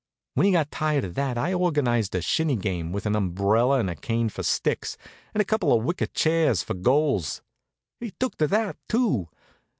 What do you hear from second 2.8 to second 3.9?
with an umbrella and